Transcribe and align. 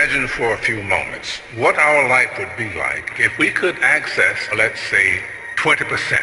Imagine 0.00 0.26
for 0.26 0.54
a 0.54 0.56
few 0.56 0.82
moments 0.84 1.40
what 1.56 1.76
our 1.76 2.08
life 2.08 2.30
would 2.38 2.48
be 2.56 2.72
like 2.78 3.20
if 3.20 3.36
we 3.36 3.50
could 3.50 3.78
access, 3.80 4.38
let's 4.56 4.80
say, 4.80 5.20
20% 5.56 6.18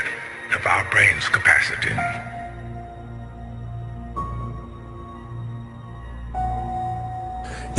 of 0.56 0.66
our 0.66 0.90
brain's 0.90 1.30
capacity. 1.30 1.94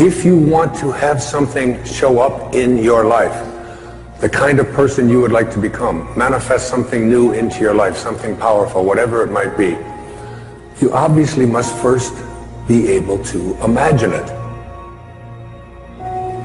If 0.00 0.24
you 0.24 0.38
want 0.38 0.76
to 0.76 0.92
have 0.92 1.20
something 1.20 1.82
show 1.82 2.20
up 2.20 2.54
in 2.54 2.78
your 2.78 3.04
life, 3.04 3.36
the 4.20 4.28
kind 4.28 4.60
of 4.60 4.68
person 4.74 5.08
you 5.08 5.20
would 5.20 5.32
like 5.32 5.50
to 5.50 5.58
become, 5.58 6.16
manifest 6.16 6.68
something 6.68 7.08
new 7.08 7.32
into 7.32 7.58
your 7.58 7.74
life, 7.74 7.96
something 7.96 8.36
powerful, 8.36 8.84
whatever 8.84 9.24
it 9.24 9.32
might 9.32 9.58
be, 9.58 9.76
you 10.80 10.92
obviously 10.92 11.44
must 11.44 11.74
first 11.78 12.14
be 12.68 12.86
able 12.86 13.18
to 13.24 13.60
imagine 13.64 14.12
it. 14.12 14.37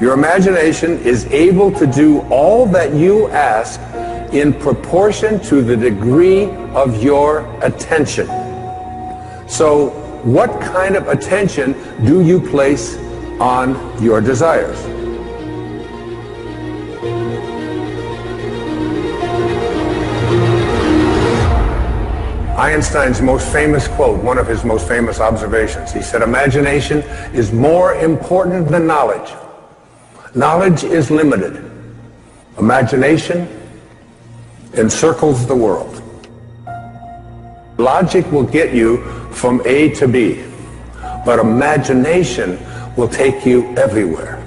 Your 0.04 0.12
imagination 0.12 0.98
is 0.98 1.24
able 1.28 1.72
to 1.72 1.86
do 1.86 2.20
all 2.28 2.66
that 2.66 2.92
you 2.92 3.26
ask 3.28 3.80
in 4.34 4.52
proportion 4.52 5.40
to 5.44 5.62
the 5.62 5.74
degree 5.74 6.44
of 6.74 7.02
your 7.02 7.50
attention. 7.64 8.26
So 9.48 9.88
what 10.22 10.60
kind 10.60 10.96
of 10.96 11.08
attention 11.08 11.72
do 12.04 12.20
you 12.22 12.38
place 12.38 12.98
on 13.40 13.72
your 14.02 14.20
desires? 14.20 14.78
Einstein's 22.58 23.22
most 23.22 23.50
famous 23.50 23.88
quote, 23.88 24.22
one 24.22 24.36
of 24.36 24.46
his 24.46 24.66
most 24.66 24.86
famous 24.86 25.18
observations, 25.18 25.94
he 25.94 26.02
said, 26.02 26.20
imagination 26.20 26.98
is 27.32 27.54
more 27.54 27.94
important 27.94 28.68
than 28.68 28.86
knowledge. 28.86 29.32
Knowledge 30.36 30.82
is 30.82 31.12
limited. 31.12 31.70
Imagination 32.58 33.46
encircles 34.72 35.46
the 35.46 35.54
world. 35.54 36.02
Logic 37.78 38.28
will 38.32 38.42
get 38.42 38.74
you 38.74 39.04
from 39.30 39.62
A 39.64 39.90
to 39.94 40.08
B, 40.08 40.42
but 41.24 41.38
imagination 41.38 42.58
will 42.96 43.06
take 43.08 43.46
you 43.46 43.72
everywhere. 43.76 44.40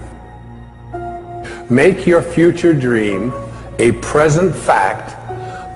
Make 1.70 2.06
your 2.06 2.22
future 2.22 2.74
dream 2.74 3.32
a 3.80 3.94
present 3.94 4.54
fact 4.54 5.16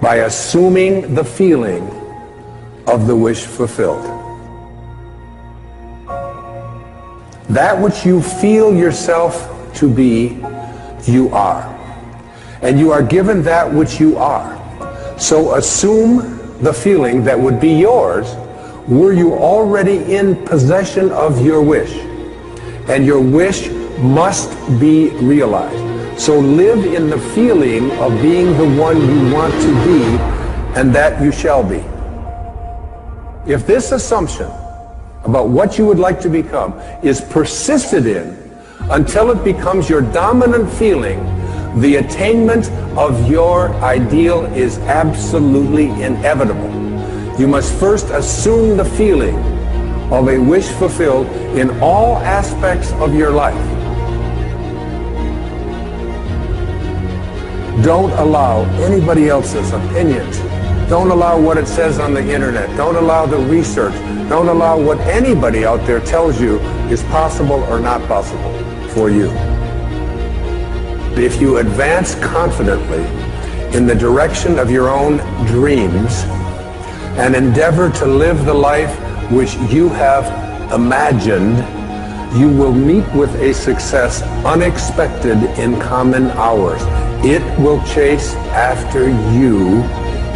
by 0.02 0.18
assuming 0.18 1.16
the 1.16 1.24
feeling 1.24 1.90
of 2.86 3.08
the 3.08 3.16
wish 3.16 3.46
fulfilled. 3.46 4.04
That 7.48 7.80
which 7.80 8.06
you 8.06 8.22
feel 8.22 8.76
yourself 8.76 9.60
to 9.76 9.94
be, 9.94 10.38
you 11.06 11.30
are. 11.34 11.64
And 12.62 12.80
you 12.80 12.92
are 12.92 13.04
given 13.04 13.44
that 13.44 13.72
which 13.72 14.00
you 14.00 14.18
are. 14.18 14.58
So 15.20 15.56
assume 15.56 16.60
the 16.60 16.74
feeling 16.74 17.24
that 17.24 17.40
would 17.40 17.60
be 17.60 17.74
yours 17.74 18.36
were 18.88 19.14
you 19.14 19.34
already 19.34 20.14
in 20.14 20.36
possession 20.46 21.12
of 21.12 21.44
your 21.46 21.62
wish. 21.62 21.92
And 22.88 23.06
your 23.06 23.22
wish 23.22 23.70
must 24.00 24.52
be 24.80 25.10
realized. 25.10 26.20
So 26.20 26.40
live 26.40 26.86
in 26.86 27.10
the 27.10 27.20
feeling 27.20 27.92
of 27.94 28.12
being 28.22 28.58
the 28.58 28.80
one 28.80 28.98
you 28.98 29.34
want 29.34 29.54
to 29.54 29.86
be, 29.86 30.04
and 30.80 30.94
that 30.94 31.22
you 31.22 31.32
shall 31.32 31.64
be. 31.64 31.84
If 33.52 33.66
this 33.66 33.92
assumption 33.92 34.52
about 35.24 35.50
what 35.50 35.78
you 35.78 35.86
would 35.86 36.00
like 36.00 36.20
to 36.22 36.30
become 36.30 36.80
is 37.04 37.22
persisted 37.22 38.06
in 38.06 38.51
until 38.90 39.32
it 39.32 39.44
becomes 39.44 39.90
your 39.90 40.02
dominant 40.02 40.72
feeling, 40.74 41.20
the 41.80 41.98
attainment 41.98 42.70
of 42.98 43.30
your 43.30 43.74
ideal 43.76 44.46
is 44.54 44.78
absolutely 44.80 45.90
inevitable. 46.02 46.70
You 47.40 47.48
must 47.48 47.74
first 47.80 48.10
assume 48.10 48.78
the 48.78 48.86
feeling 48.86 49.38
of 50.12 50.28
a 50.28 50.38
wish 50.38 50.68
fulfilled 50.68 51.28
in 51.58 51.70
all 51.80 52.18
aspects 52.18 52.92
of 52.94 53.16
your 53.16 53.32
life. 53.32 53.56
Don't 57.84 58.12
allow 58.12 58.64
anybody 58.82 59.30
else's 59.30 59.72
opinions. 59.72 60.40
Don't 60.92 61.10
allow 61.10 61.40
what 61.40 61.58
it 61.58 61.70
says 61.70 62.00
on 62.00 62.14
the 62.14 62.20
internet. 62.20 62.68
Don't 62.76 62.98
allow 62.98 63.26
the 63.26 63.38
research. 63.38 63.94
Don't 64.28 64.50
allow 64.50 64.78
what 64.78 65.00
anybody 65.00 65.64
out 65.64 65.88
there 65.88 66.02
tells 66.02 66.42
you 66.42 66.60
is 66.92 67.02
possible 67.04 67.64
or 67.72 67.80
not 67.80 68.06
possible 68.10 68.52
for 68.90 69.10
you. 69.10 69.32
If 71.16 71.40
you 71.40 71.60
advance 71.60 72.16
confidently 72.16 73.06
in 73.74 73.88
the 73.88 73.96
direction 73.96 74.60
of 74.60 74.70
your 74.70 74.90
own 74.90 75.20
dreams 75.46 76.24
and 77.16 77.38
endeavor 77.38 77.90
to 77.92 78.06
live 78.06 78.44
the 78.44 78.54
life 78.54 78.94
which 79.32 79.56
you 79.72 79.88
have 79.88 80.26
imagined, 80.74 81.56
you 82.38 82.50
will 82.50 82.74
meet 82.74 83.08
with 83.16 83.34
a 83.36 83.54
success 83.54 84.24
unexpected 84.44 85.38
in 85.58 85.80
common 85.80 86.32
hours. 86.32 86.82
It 87.24 87.44
will 87.58 87.82
chase 87.86 88.34
after 88.52 89.08
you 89.32 89.84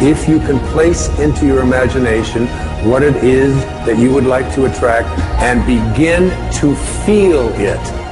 if 0.00 0.28
you 0.28 0.38
can 0.40 0.58
place 0.72 1.08
into 1.18 1.46
your 1.46 1.60
imagination 1.60 2.46
what 2.88 3.02
it 3.02 3.16
is 3.24 3.54
that 3.86 3.98
you 3.98 4.12
would 4.12 4.24
like 4.24 4.54
to 4.54 4.66
attract 4.66 5.08
and 5.40 5.64
begin 5.66 6.28
to 6.52 6.76
feel 7.04 7.48
it. 7.54 8.05